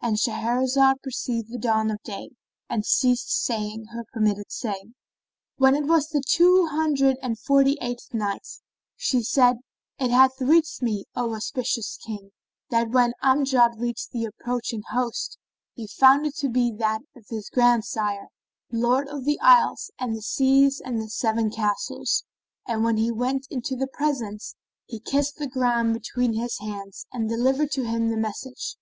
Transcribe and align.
—And 0.00 0.16
Shahrazad 0.16 1.02
perceived 1.02 1.50
the 1.52 1.58
dawn 1.58 1.90
of 1.90 2.02
day 2.02 2.30
and 2.66 2.82
ceased 2.86 3.28
saying 3.44 3.84
her 3.92 4.06
permitted 4.10 4.50
say. 4.50 4.94
When 5.58 5.74
it 5.74 5.84
was 5.84 6.08
the 6.08 6.22
Two 6.26 6.64
Hundred 6.68 7.18
and 7.20 7.38
Forty 7.38 7.76
eighth 7.82 8.14
Night, 8.14 8.46
She 8.96 9.22
said, 9.22 9.58
It 9.98 10.10
hath 10.10 10.40
reached 10.40 10.80
me, 10.80 11.04
O 11.14 11.34
auspicious 11.34 11.98
King, 11.98 12.30
that 12.70 12.88
when 12.90 13.12
Amjad 13.22 13.78
reached 13.78 14.12
the 14.12 14.24
approaching 14.24 14.80
host, 14.92 15.36
he 15.74 15.86
found 15.86 16.24
it 16.24 16.36
to 16.36 16.48
be 16.48 16.72
that 16.78 17.02
of 17.14 17.26
his 17.28 17.50
grandsire, 17.50 18.28
Lord 18.72 19.08
of 19.08 19.26
the 19.26 19.38
Isles 19.40 19.90
and 19.98 20.16
the 20.16 20.22
Seas 20.22 20.80
and 20.82 21.02
the 21.02 21.10
Seven 21.10 21.50
Castles; 21.50 22.24
and 22.66 22.82
when 22.82 22.96
he 22.96 23.12
went 23.12 23.46
into 23.50 23.76
the 23.76 23.88
presence, 23.88 24.54
he 24.86 25.00
kissed 25.00 25.36
the 25.36 25.46
ground 25.46 25.92
between 25.92 26.32
his 26.32 26.60
hands 26.60 27.04
and 27.12 27.28
delivered 27.28 27.70
to 27.72 27.84
him 27.84 28.08
the 28.08 28.16
message. 28.16 28.74